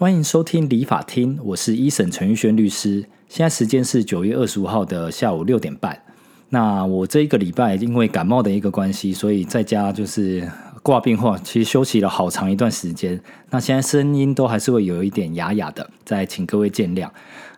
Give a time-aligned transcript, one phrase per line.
[0.00, 3.04] 欢迎收听理法厅，我是一审陈玉轩律师。
[3.28, 6.00] 现在时间是九月二十五号的下午六点半。
[6.48, 10.50] 那我这一个礼拜因为感冒的一个关系，所以在家就是
[10.82, 13.20] 挂病后，其实休息了好长一段时间。
[13.50, 17.06] 那现在声音都还是会有一点哑哑的，再请各位见谅。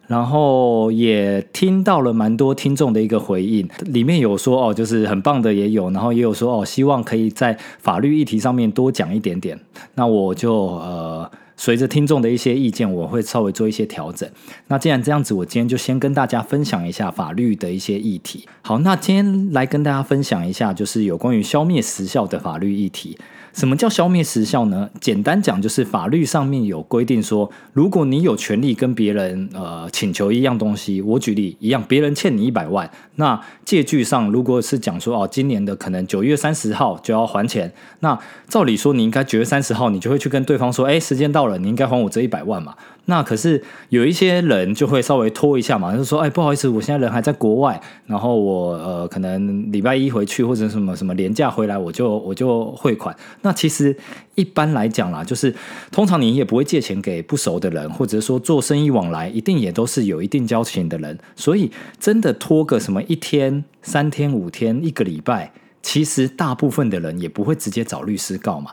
[0.09, 9.61] 然后也听到了蛮多听众的一个回应，里面有说哦，就是很棒的也有，然后也有说哦，希望可以在法律议题上面多讲一点点。
[9.95, 11.31] 那我就呃。
[11.65, 14.29] 随着听众的一些意见，我会稍微做一些调整。
[14.67, 18.45] 那既然这样子，我今天就先跟大家分享一下法律的一些议题。
[18.63, 23.17] 好，那今天来跟大家分享一下，就是有关于消灭时效的法律议题。
[23.53, 24.89] 什么叫消灭时效呢？
[25.01, 42.75] 简单讲，就是法律上面有规定说，如果你有权利跟别人呃请求一样东西，我举例一样，别人欠你一百万，那借据上如果是讲说哦，今年的可能九月三十号就要还钱，那照理说你应该九月三十号你就会去跟对方说，哎，时间到了，你应该还我这一百万嘛。
[43.07, 53.97] 那可是有一些人就会稍微拖一下嘛，就说：“哎，不好意思，我现在人还在国外，然后我呃可能礼拜一回去或者什么什么年假回来，我就我就汇款。”那其实
[54.37, 55.53] 一般来讲啦，就是
[55.91, 68.71] 通常你也不会借钱给不熟的人，或者说做生意往来一定也都是有一定交情的人，所以真的拖个什么一天、三天、五天、一个礼拜，其实大部分的人也不会直接找律师告嘛。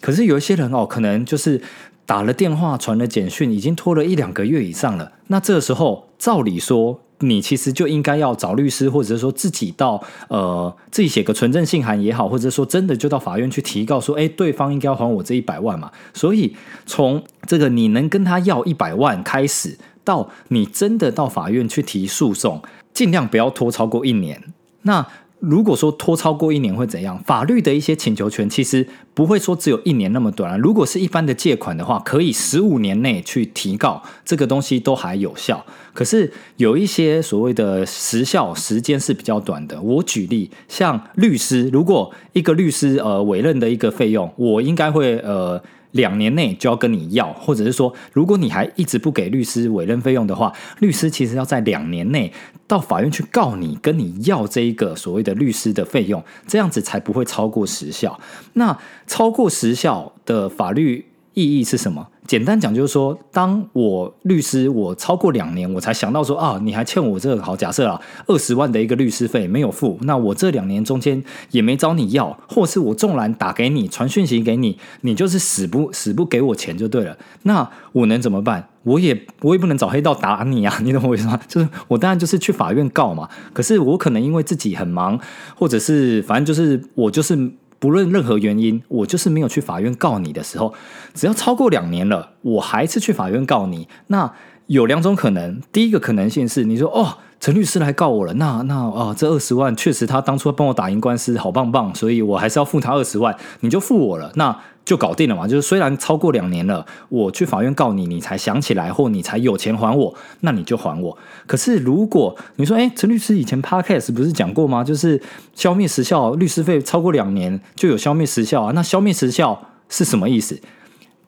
[0.00, 1.60] 可是有一些人哦，可能就是。
[2.04, 5.12] 打了电话，传了简讯，已经拖了一两个月以上了。
[5.28, 15.90] 那这个时候，照理说，你其实就应该要找律师，或者是说自己到呃自己写个存证信函也好，或者说真的就到法院去提告，说，哎，对方应该要还我这一百万嘛。
[16.12, 22.60] 所以从这个你能跟他要一百万开始，到你真的到法院去提诉讼，
[22.92, 24.42] 尽量不要拖超过一年。
[24.82, 25.06] 那
[25.42, 27.20] 如果说拖超过一年会怎样？
[27.24, 30.56] 法律的一些请求权其实不会说只有一年那么短。
[30.60, 35.66] 如果是一般的借款的话，可以十五年内去提告，这个东西都还有效。
[35.92, 39.82] 可是有一些所谓的时效时间是比较短的。
[39.82, 45.60] 我举例，像律师，如果一个律师呃委任的一个费用，我应该会呃。
[45.92, 52.32] 两年内就要跟你要，或者是说，如果你还一直不给律师委任费用的话，律师其实要在两年内
[52.66, 58.18] 到法院去告你，跟你要这一个所谓的律师的费用，这样子才不会超过时效。
[58.54, 61.06] 那超过时效的法律。
[61.34, 62.08] 意义是什么？
[62.26, 77.18] 简单讲就是说，当我律师我超过两年，我才想到说啊，你还欠我这个好假设啊，二十万的一个律师费没有付，那我这两年中间也没找你要，或是我纵然打给你传讯息给你，你就是死不死不给我钱就对了。
[77.42, 78.68] 那我能怎么办？
[78.84, 81.38] 我也我也不能找黑道打你啊，你懂我意思吗？
[81.48, 83.28] 就是我当然就是去法院告嘛。
[83.52, 85.18] 可是我可能因为自己很忙，
[85.56, 87.52] 或者是反正就是我就是。
[87.82, 90.72] 不论任何原因，我就是没有去法院告你的时候，
[91.14, 93.88] 只要超过两年了，我还是去法院告你。
[94.08, 94.32] 那
[94.66, 97.18] 有两种可能，第一个可能性是你说哦。
[97.42, 105.48] 陈律师来告我了，那那啊，这二十万确实他当初帮我打赢官司，好棒棒，所以我还是要付他二十万，你就付我了，那就搞定了嘛。
[105.48, 111.18] 就是虽然超过两年了，我去法院告你，你才想起来或你才有钱还我，那你就还我。
[111.44, 114.84] 可是如果你说，哎，陈律师以前 podcast 不是讲过吗？
[114.84, 115.20] 就是
[115.56, 118.70] 消灭时效，律师费超过两年就有消灭时效啊。
[118.72, 120.60] 那消灭时效是什么意思？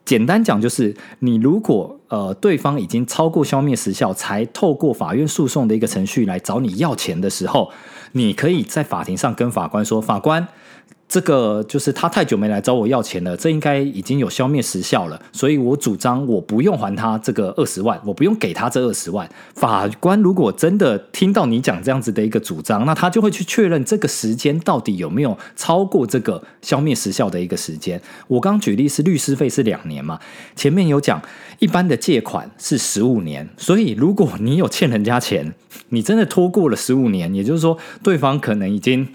[0.04, 7.70] 简单讲就是，你如果呃对方已经超过消灭时效，才透过法院诉讼的一个程序来找你要钱的时候，
[8.12, 10.46] 你可以在法庭上跟法官说，法官。
[11.06, 19.28] 这个就是他太久没来找我要钱了，这应该已经有消灭时效了，所以我主张我不用还他这个二十万，我不用给他这二十万。
[19.54, 28.00] 法官如果真的听到你讲这样子的一个主张，那他就会去确认这个时间到底有没有超过这个消灭时效的一个时间。
[28.26, 30.18] 我刚举例是律师费是两年嘛，
[30.56, 31.22] 前面有讲
[31.60, 35.54] 一般的借款是十五年，所以如果你有欠人家钱，
[35.90, 39.06] 你真的拖过了十五年，也就是说对方可能已经。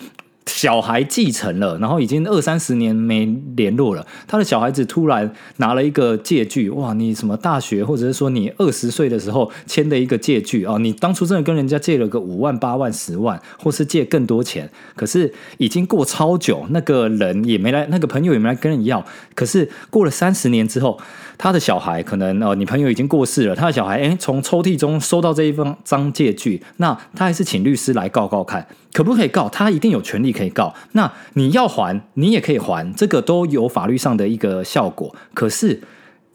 [0.50, 4.06] 小孩继承了，然后已经二三十年没联络了。
[4.28, 6.94] 他的小孩子突然拿了一个借据，哇！
[6.94, 10.78] 你什么大学，或者是说你二十岁的时候签的一个借据啊？
[10.80, 19.06] 你当初真的跟人家借了个五万、八万、十万，或是借更多钱，可是已经过超久，那个人也没来，那个朋友也没来跟你要。
[19.36, 21.00] 可是过了三十年之后，
[21.40, 28.68] 他的小孩可能呃，你朋友已经过世了，他的小孩哎，从抽屉中收到这一封张借据，那他还是请律师来告告看。
[28.92, 29.48] 可不可以告？
[29.48, 30.76] 他一定有权利可以告。
[30.92, 35.16] 那你要还，你也可以还，这个都有法律上的一个效果。
[35.34, 35.82] 可是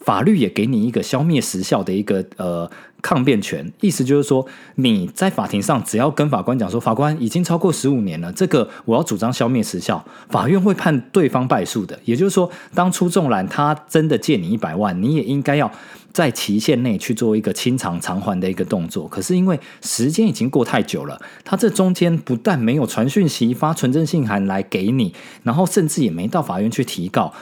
[0.00, 2.70] 法律也给你一个消灭时效的一个呃
[3.04, 4.44] 抗辩权，意思就是说
[4.76, 11.98] 你在法庭上只要跟法官讲说，法官已经超过十五年了，这个我要主张消灭时效，法院会判对方败诉的。
[12.06, 15.70] 也就是说，当初纵然他真的借你一百万，你也应该要
[16.14, 19.06] 在期限内去做一个清偿偿还的一个动作。
[19.06, 25.12] 可是因为时间已经过太久了，他这中间不但没有传讯息、发纯正信函来给你，
[25.42, 27.34] 然后甚至也没到法院去提告。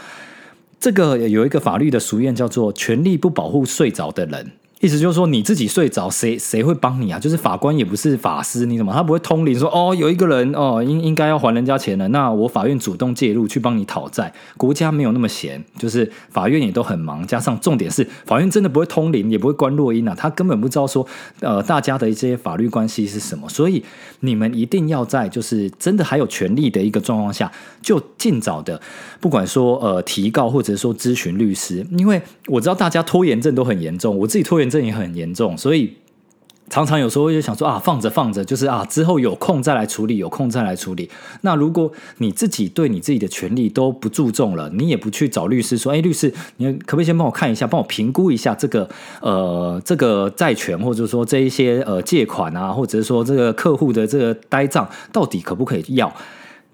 [0.81, 4.51] 这个有一个法律的俗谚叫做“权力不保护睡着的人”，
[4.83, 7.17] 意思就是说你自己睡着，谁谁会帮你啊？
[7.17, 14.35] 就是法官也不是法师，你怎么他不会通灵说哦，有一个人哦应应该要还人家钱了，那我法院主动介入去帮你讨债。
[14.57, 21.07] 国家没有那么闲，就是法院也都很忙，加上重点是法院真的不会通灵，也不会关落音啊，他根本不知道说
[21.39, 23.85] 呃大家的一些法律关系是什么，所以
[24.19, 28.81] 你们一定要在就是真的还有权利的一个状况下，就尽早的。
[29.21, 35.93] 不管说呃提告或者说咨询律师，因为我知道大家拖延症都很严重，我自己拖延症也很严重，所以
[36.71, 41.11] 常常有时候就想说啊放着放着，就是啊之后有空再来处理，有空再来处理。
[41.43, 48.89] 那如果你自己对你自己的权利都不注重了，你也不去找律师说，哎，律师，你可不可以先帮我看一下，帮我评估一下这个
[49.21, 56.11] 呃这个债权，或者说这一些呃借款啊，或者是说这个客户的这个呆账到底可不可以要？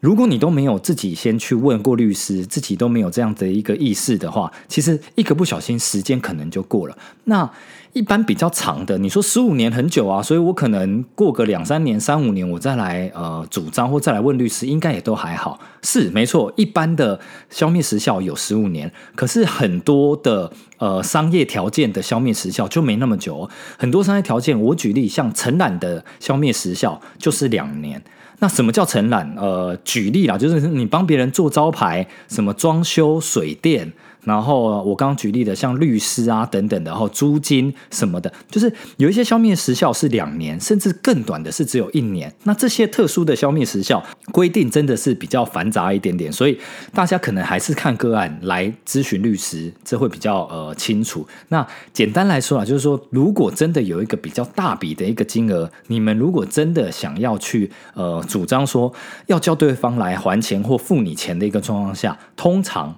[0.00, 6.96] 如果你都没有自己先去问过律师，自己都没有这样的一个意识的话，其实一个不小心，时间可能就过了。
[7.24, 7.50] 那
[7.94, 15.58] 一般比较长的，你说十五年很久啊，所以我可能过个两三年、三五年，我再来呃主张或再来问律师，应该也都还好。
[15.82, 17.18] 是没错，一般的
[17.50, 23.50] 消灭时效有十五年，可是很多的呃商业条件的消灭时效就没那么久。
[23.76, 28.00] 很多商业条件，我举例，像承揽的消灭时效就是两年。
[28.40, 29.34] 那什么叫承揽？
[29.36, 33.92] 呃，举例啦，就是你帮别人做招牌，什么装修、水电。
[34.28, 42.32] 然后我刚刚举例的，像律师啊等等的，然后租金什么的，就是有一些消灭时效是两年，甚至更短的是只有一年。
[42.44, 46.58] 那这些特殊的消灭时效规定真的是比较繁杂一点点，所以
[46.92, 51.26] 大家可能还是看个案来咨询律师，这会比较呃清楚。
[51.48, 58.92] 那简单来说啊，就是说，如果真的有一个比较大笔的一个金额，你们如果真的想要去呃主张说
[59.26, 62.94] 要叫对方来还钱或付你钱的一个状况下，通常。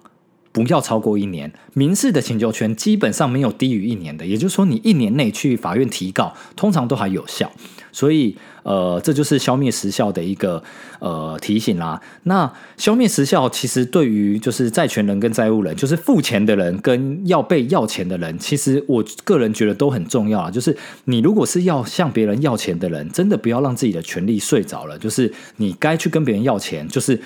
[0.52, 7.50] 不要超过一年，民事的请求权基本上没有低于一年的，也就是说，你一年内去法院提告，通常都还有效。
[7.92, 10.62] 所以，呃，这就是消灭时效的一个
[11.00, 12.00] 呃提醒啦。
[12.22, 20.50] 那消灭时效其实对于就是债权人跟债务人，就是付钱的人跟要被要钱的人，其实我个人觉得都很重要啊。
[20.50, 20.76] 就是
[21.06, 24.96] 你如果是要向别人要钱的人，真的不要让自己的权利睡着了。
[24.96, 27.20] 就是你该去跟别人要钱，就是。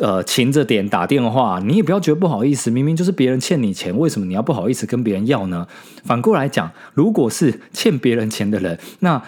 [0.00, 5.66] 呃，勤着点打电话，你也不要觉得不好意思，明明就是别人欠你钱，为什么你要不好意思跟别人要呢？
[6.04, 9.22] 反过来讲，如果是欠别人钱的人，那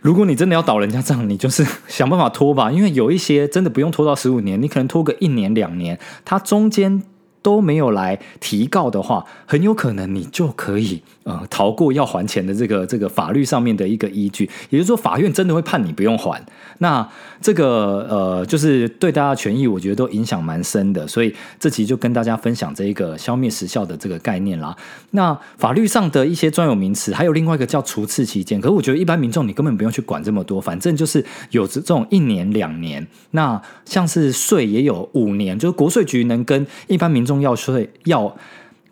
[0.00, 7.02] 如果你真的要倒人家账，你就是想办法拖吧，因为有一些真的不用拖到十五年，你可能拖个一年两年，它中间。
[7.42, 16.40] 都没有来提告的话，很有可能你就可以呃逃过要还钱的这个这个法律上面的一个依据，也就是说法院真的会判你不用还。
[16.78, 17.06] 那
[17.40, 21.06] 这个呃就是对大家权益，我觉得都影响蛮深的。
[21.06, 24.76] 所以这期就跟大家分享这一个消灭时效的这个概念啦。
[25.10, 33.04] 那法律上的一些专有名词，还有另外一个叫除斥期间，可是我觉得一般民众你根本不用去管这么多，反正就是有这种一年两年。
[33.32, 37.31] 那像是税也有五年，就是国税局能跟一般民众。
[37.32, 38.36] 中药吃药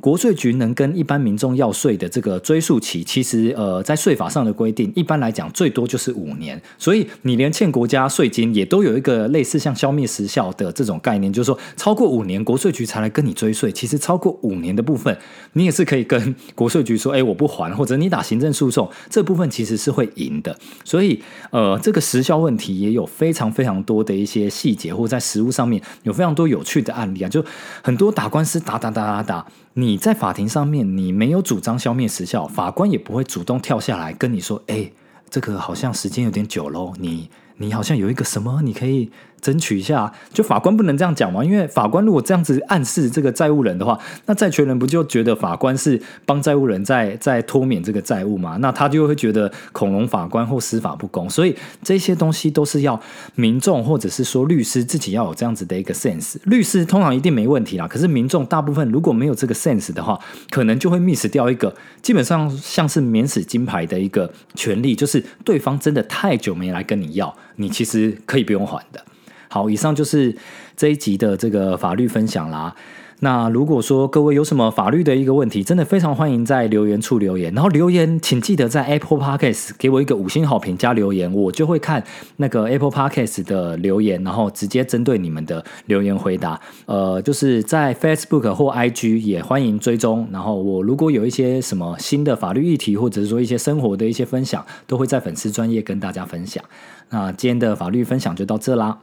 [0.01, 6.61] 国税局能跟一般民众要税的这个追溯期，其实呃，在税法上的规定，一般来讲最多就是五年。
[6.79, 13.71] 所以你连欠国家税金也都有一个类似像消灭时效的这种概念，就是说超过五年，国税局才来跟你追税。
[13.71, 15.17] 其实超过五年的部分，
[15.53, 20.57] 你也是可以跟国税局说，哎，我不还，或者你打行政诉讼，这部分其实是会赢的。
[20.85, 27.45] 所以呃，这个时效问题也有非常非常多的一些细节，或在实务上面有非常多有趣的案例啊，就
[27.83, 29.47] 很多打官司打打打打打。
[29.75, 34.91] 你在法庭上面，你没有主张消灭时效，法官也不会主动跳下来跟你说：“哎，
[35.31, 39.11] 这个好像时间有点久喽，你你好像有一个什么，你可以。”
[39.41, 41.45] 争取一下，就法官不能这样讲嘛？
[41.45, 48.57] 因为法官如果这样子暗示这个债务人的话，那债权人不就觉得法官是帮债务人在在脱免这个债务嘛？
[48.59, 51.29] 那他就会觉得恐龙法官或司法不公。
[51.29, 53.01] 所以这些东西都是要
[53.35, 56.37] 民众或者是说律师自己要有这样子的一个 sense。
[56.45, 60.19] 律师通常一定没问题啦，可是民众大部分如果没有这个 sense 的话，
[60.51, 69.05] 可能就会 miss 掉一个基本上像是免死金牌的一个权利，就是对方真的太久没来跟你要，你其实可以不用还的。
[69.51, 70.35] 好，以上就是
[70.77, 72.75] 这一集的这个法律分享啦。
[73.23, 77.53] 那如果说各位有什么法律的一个问题，真的非常欢迎在留言处留言。
[77.53, 82.03] 然后留言请记得在 Apple Podcast 给我一个五星好评加留言，我就会看
[82.37, 86.59] 那个 Apple Podcast 的留言，然后直接针对你们的留言回答。
[86.87, 90.27] 呃，就是在 Facebook 或 IG 也欢迎追踪。
[90.33, 96.65] 然后我如果有一些什么新的法律议题，或者是说一些生活的一些分享，都会在粉丝专业跟大家分享。
[97.11, 99.01] 那今天的法律分享就到这啦。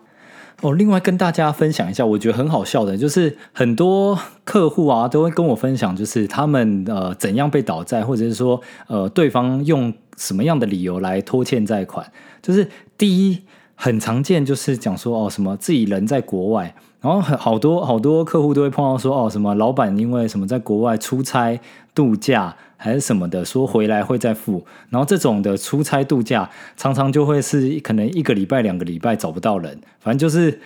[0.61, 12.11] 哦，另外跟大家分享一下，我觉得很好笑的，就是很多客户啊都会跟我分享，就是他们呃怎样被倒债，或者是说呃对方用什么样的理由来拖欠债款。
[12.41, 13.39] 就是第一
[13.75, 21.59] 很常见，就是讲说哦什么自己人在国外，然后很好多好多客户都会碰到说哦什么老板因为什么在国外出差
[21.93, 22.55] 度假。
[22.79, 30.61] 还是什么的，说回来会再付，然后这种的出差度假，常常就会是可能一个礼拜、两个礼拜找不到人，反正就是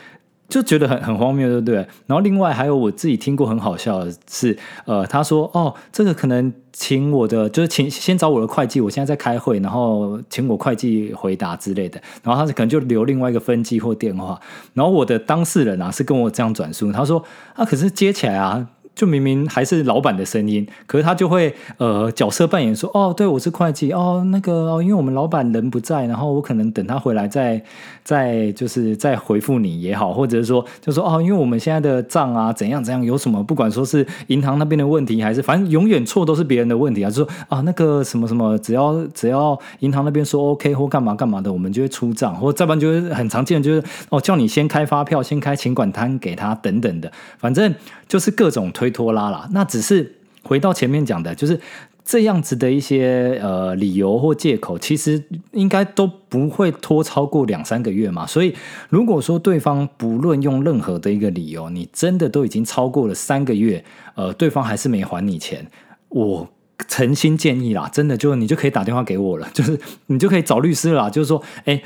[0.52, 1.76] 就觉得很很荒谬，对不对？
[2.06, 14.38] 然后另外还有我自己听过很好笑的是，呃，他说哦，这个可能请我的就是请先找我的会计，我现在在开会，然后请我会计回答之类的，然后他可能就留另外一个分机或电话，
[14.74, 17.24] 然后我的当事人啊是跟我这样转述，他说
[17.56, 18.68] 啊，可是接起来啊。
[19.02, 27.60] 就明明还是老板的声音，可是他就会呃角色扮演说哦，对我是会计哦，那个哦，因为我们老板人不在，然后我可能等他回来再
[28.04, 47.74] 再就是再回复你也好，或者是说就说哦，因为我们现在的账啊怎样怎样，有什么不管说是银行那边的问题，还是反正永远错都是别人的问题啊，就说啊那个什么什么，只要只要银行那边说 OK 或干嘛干嘛的，我们就会出账，或再不然就是很常见的就是哦叫你先开发票，先开请管摊给他等等的，反正
[48.08, 48.70] 就是各种。
[48.74, 51.60] 推拖拉啦，那只是回到前面讲的，就是
[52.04, 58.26] 这样子的一些呃理由或借口，其实应该都不会拖超过两三个月嘛。
[58.26, 58.54] 所以
[58.90, 63.84] 如果说对方不论用任何的一个理由，你真的都已经超过了三个月，
[64.16, 65.66] 呃，对方还是没还你钱，
[66.10, 66.50] 我
[66.88, 71.82] 诚心建议啦，真的就你就可以打电话给我了，就是你就可以找律师啦，就是说，哎。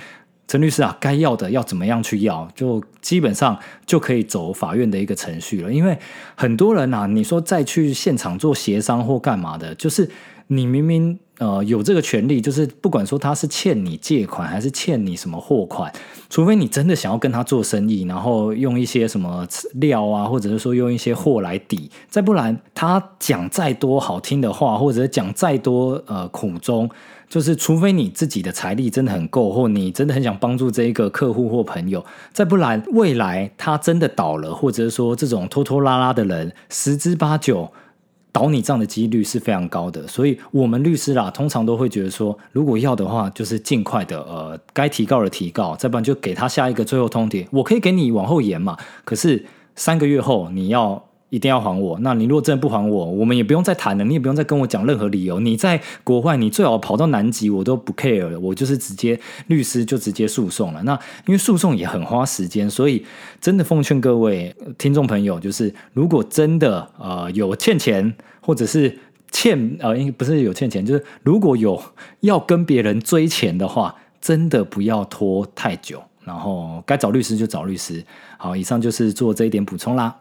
[0.47, 5.73] 陈律师啊，该要的要怎么样去要，就基本上就可以走法院的一个程序了。
[5.73, 5.97] 因为
[6.35, 10.07] 很多人啊，你说再去现场做协商或干嘛的，就是
[10.47, 15.91] 你明明呃有这个权利，就是不管说他是欠你借款还是欠你什么货款，
[16.29, 26.87] 除非你真的想要跟他做生意，然后用一些什么料啊，或者是说用一些货来抵，再不然他讲再多好听的话，或者讲再多呃苦衷。
[27.27, 37.72] 就是，除非你自己的财力真的很够，或你真的很想帮助这一个客户或朋友，再不然未来他真的倒了，或者说这种拖拖拉拉的人，十之八九
[38.32, 40.08] 倒你账的几率是非常高的。
[40.08, 47.48] 所以，我们律师啦，通常都会觉得说，如果要的话，就是尽快的，呃，该提告的提告，再不然就给他下一个最后通牒。
[47.51, 51.03] 我可以给你往后延嘛，可是三个月后你要。
[51.29, 51.98] 一定要还我。
[52.00, 54.03] 那你如果真的不还我，我们也不用再谈了。
[54.03, 55.39] 你也不用再跟我讲任何理由。
[55.39, 58.39] 你在国外，你最好跑到南极，我都不 care 了。
[58.39, 60.84] 我就是直接律师就直接诉讼了。
[60.84, 60.94] 那
[61.25, 63.05] 因为诉讼也很花时间，所以
[63.41, 68.98] 真的奉劝各位听众朋友，就是如果真的呃有欠钱，或者是
[69.32, 71.82] 欠呃，不是有欠钱，就是如果有
[72.22, 76.01] 要跟别人追钱的话，真的不要拖太久。
[76.24, 78.03] 然后该找律师就找律师。
[78.38, 80.15] 好，以上就是做这一点补充啦。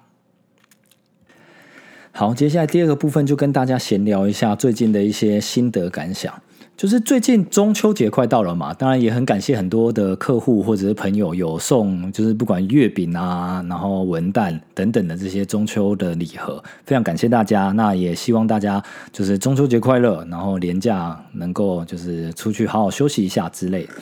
[2.16, 6.32] 好，接下来第二个部分就跟大家闲聊一下最近的一些心得感想。
[6.76, 17.72] 就是最近中秋节快到了嘛，当然也很感谢很多的客户或者是朋友有送，就是不管月饼啊，然后文旦等等的这些中秋的礼盒，非常感谢大家。
[17.72, 18.80] 那也希望大家
[19.10, 23.92] 就是中秋节快乐，然后年假能够就是出去好好休息一下之类的。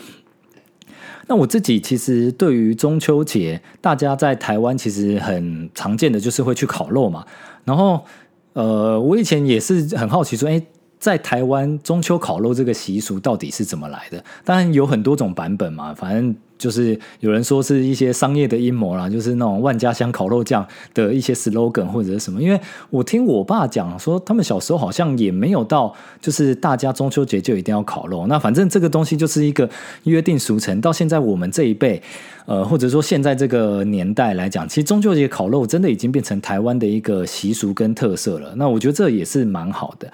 [1.28, 7.24] 那我自己其实对于中秋节，大家在台湾其实很常见的就是会去烤肉嘛。
[7.64, 8.04] 然后，
[8.52, 10.62] 呃，我以前也是很好奇说，哎，
[10.98, 14.24] 在台湾中秋烤肉这个习俗到底是怎么来的？
[14.44, 16.34] 当然有很多种版本嘛，反正。
[16.62, 20.64] 就是有人说是一些商业的阴谋啦，就是那种万家香烤肉酱
[20.94, 22.40] 的一些 slogan 或者是什么。
[22.40, 28.28] 因为我听我爸讲说，他们小时候好像也没有到，就是大家中秋节就一定要烤肉。
[28.28, 29.68] 那反正这个东西就是一个
[30.04, 30.80] 约定俗成。
[30.80, 32.00] 到现在我们这一辈，
[32.46, 38.54] 呃，或者说现在这个年代来讲，其实中秋节烤肉真的已经变成台湾的一个习俗跟特色了。
[38.54, 40.08] 那我觉得这也是蛮好的。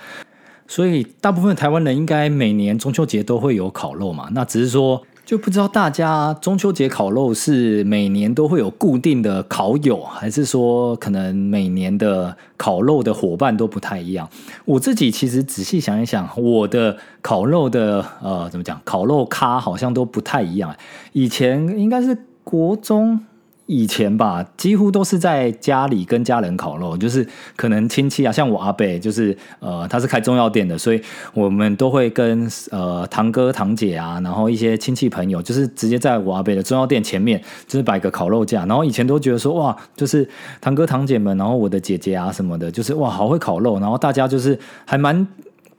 [0.67, 4.31] 所以大部分台湾人应该每年中秋节都会有烤肉嘛。
[4.33, 5.02] 那只是说。
[5.28, 14.26] 就不知道大家中秋节烤肉是每年都会有固定的烤友，还是说可能每年的烤肉的伙伴都不太一样？
[14.64, 20.75] 我自己其实仔细想一想，我的烤肉的呃怎么讲，烤肉咖好像都不太一样。
[21.12, 23.20] 以前应该是国中
[23.68, 31.00] 以前吧，几乎都是在家里跟家人烤肉，就是可能亲戚啊，像我阿伯，就是呃，他是开中药店的，所以
[31.34, 40.26] 我们都会跟呃堂哥堂姐啊，然后一些亲戚朋友，就是直接在我阿伯的中药店前面，就是摆个烤肉架，然后以前都觉得说哇，就是
[40.62, 45.26] 堂哥堂姐们，然后我的姐姐啊什么的，就是哇，好会烤肉，然后大家就是还蛮。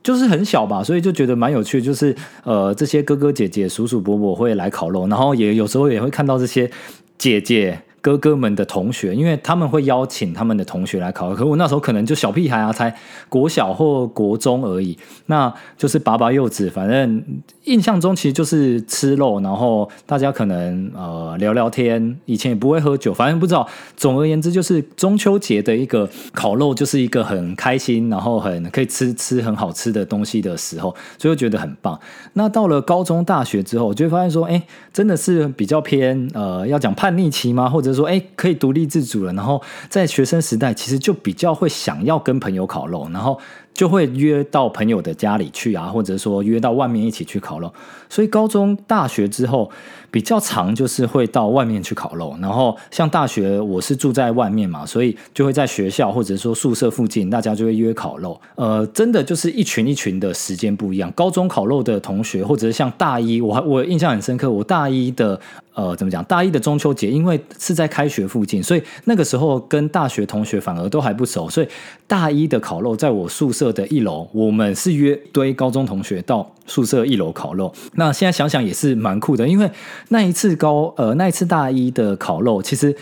[0.01, 1.81] 就是很小吧，所以就觉得蛮有趣。
[1.81, 2.15] 就是
[2.45, 6.71] 呃，这些哥哥姐姐、叔叔伯伯会来烤肉，然后也有时候也会看到这些
[7.19, 7.83] 姐姐。
[8.01, 12.95] 哥哥们的同学，因为他们会邀请他们的同学来考，可我那时候可能就小屁孩啊，才
[13.27, 17.23] 国小或国中而已，那就是拔拔柚子，反正
[17.65, 23.67] 印象中其实就是吃肉，然后大家可能呃聊聊天，以前也不会喝酒，反正不知道。
[23.95, 31.99] 总而言之，就是中秋节的一个烤肉，就是一个很开心，然后很可以吃吃很好吃的东西的时候，所以觉得很棒。
[32.33, 34.61] 那到了高中、大学之后，我就会发现说，哎，
[34.93, 37.69] 真的是比较偏呃，要讲叛逆期吗？
[37.69, 39.33] 或者就说，哎，可以独立自主了。
[39.33, 43.39] 然后在学生时代，其实就比较会想要跟朋友烤肉，然后
[43.73, 47.73] 就会约到朋友的家里去啊，或者说约到外面一起去烤肉。
[48.07, 49.71] 所以高中、大学之后。
[50.11, 58.39] 比较长就是会到外面去烤肉，然后像大学我是住在外面嘛，所以就会在学校或者说宿舍附近，大家就会约烤肉。
[58.55, 61.11] 呃，真的就是一群一群的时间不一样。
[61.11, 65.39] 高中烤肉的同学，或者是像大一，我还我印象很深刻，我大一的
[65.73, 66.23] 呃怎么讲？
[66.23, 71.67] 大一的中秋节，因为是在开学附近，所以那个时候跟大学同学反而都还不熟，所以
[72.07, 77.71] 大一的烤肉在我宿舍的一楼，我们是约堆高中同学到宿舍一楼烤肉。
[77.93, 79.69] 那现在想想也是蛮酷的，因为。
[80.07, 82.95] 那一次高呃，那一次大一的烤肉，其实。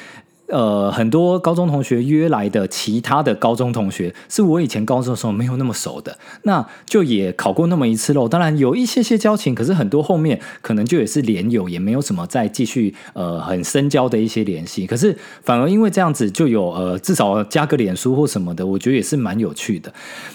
[0.47, 8.27] 呃，很多高中同学约来的其他的高中同学，是我以前高中的时候没有那么熟的，那就也考过那么一次喽。
[8.29, 14.87] 当然有一些些交情，可是很多后面可能就也是连友，也没有什么再继续呃很深交的一些联系。
[14.87, 19.91] 可是反而因为这样子，就有呃至少加个脸书或什么的，我觉得也是蛮有趣的。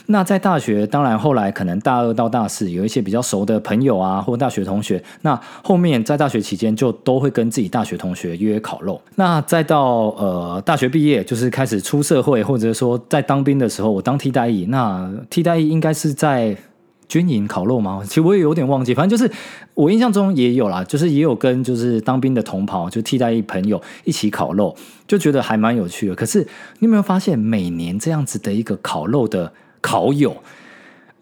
[0.07, 9.01] 那在大学，当然后来可能大二到大四有一些比较熟的朋友啊，或大学同学，那后面在大学期间就都会跟自己大学同学约烤肉。
[9.15, 14.67] 那再到呃，大学毕业就是开始出社会，或者说在当兵的时候，我当替代役。
[14.67, 16.57] 那替代役应该是在
[17.09, 18.03] 军营烤肉吗？
[18.05, 19.31] 其实我也有点忘记，反正就是
[19.75, 24.75] 我印象中也有啦，就是也有跟就是当兵的同袍，就替代役朋友一起烤肉，
[25.07, 26.15] 就觉得还蛮有趣的。
[26.15, 26.41] 可是
[26.79, 30.37] 你有没有发现，每年这样子的一个烤肉的烤友，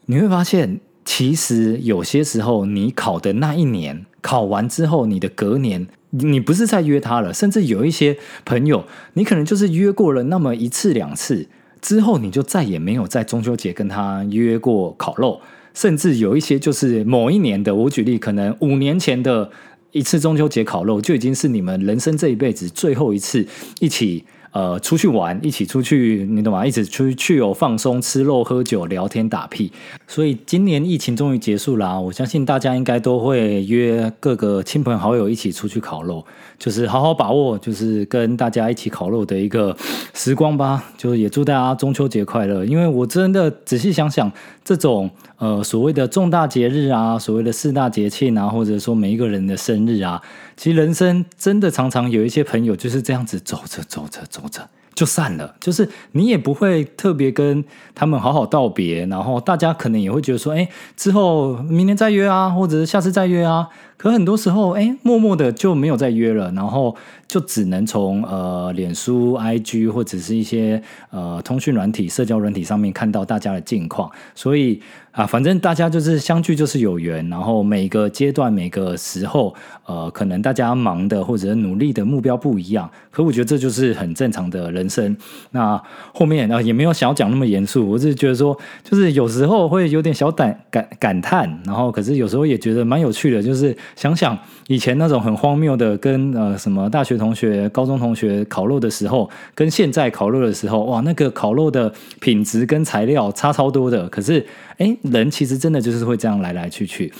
[0.06, 5.88] 你会发现，其实有些时候你烤的那一年考完之后，你的隔年。
[6.10, 11.48] 你不是在约他了，甚至有一些朋友，你可能就是约过了那么一次两次
[11.80, 15.40] 之后，你就再也没有在中秋节跟他约过烤肉，
[15.74, 19.50] 甚至有一些就是某一年的，我举例，可能五年前的
[19.92, 23.46] 一次中秋节烤肉，就已经是你们人生这一辈子最后一次
[23.80, 24.24] 一起。
[24.52, 26.66] 呃，出去玩，一起出去，你懂吗？
[26.66, 29.70] 一起出去有放松，吃肉、喝酒、聊天、打屁。
[30.08, 36.24] 所以今年疫情终于结束了，我相信大家应该都会约各个亲朋好友一起出去烤肉，
[36.58, 39.76] 就是好好把握，就是跟大家一起烤肉的一个
[40.14, 40.84] 时光吧。
[40.96, 42.64] 就也祝大家中秋节快乐。
[42.64, 44.30] 因为我真的仔细想想，
[44.64, 45.08] 这种
[45.38, 50.20] 呃所谓的重大节日啊，所谓的四大节庆啊，或者说每一个人的生日啊。
[50.60, 63.68] 其实人生真的常常有一些朋友就是这样子走着走着走着就散了，就是你也不会特别跟他们好好道别，然后大家可能也会觉得说，哎，之后明年再约啊，或者是下次再约啊。
[63.96, 66.94] 可很多时候，哎，默默的就没有再约了，然后
[67.28, 74.10] 就只能从呃脸书、IG 或者是一些呃通讯软体、社交软体上面看到大家的近况。
[74.34, 82.88] 所以啊，反正大家就是相聚就是有缘，然后每个阶段、每个时候，呃，可能大家忙的或者努力的目标不一样。
[83.10, 85.16] 可我觉得这就是很正常的人生。
[85.50, 85.80] 那
[86.14, 93.76] 后面啊也没有想要讲那么严肃，我是觉得说，就是有时候会有点小感感感叹，然后可是有时候也觉得蛮有趣的，就是。
[93.96, 104.08] 想想以前那种很荒谬的，跟呃什么大学同学、高中同学烤肉的时候，跟现在烤肉的时候，哇，那个烤肉的品质跟材料差超多的。
[104.08, 104.46] 可是，
[104.80, 107.12] 哎，人其实真的就是会这样来来去去。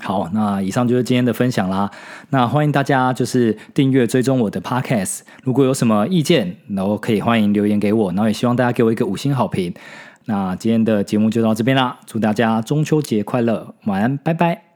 [0.00, 1.88] 好，那以上就是今天的分享啦。
[2.30, 5.20] 那欢迎大家就是订阅追踪我的 Podcast。
[5.44, 8.10] 如果有什么意见，然后可以欢迎留言给我。
[8.10, 9.72] 然后也希望大家给我一个五星好评。
[10.24, 14.71] 那今天的节目就到这边啦，祝大家中秋节快乐，晚安，拜拜。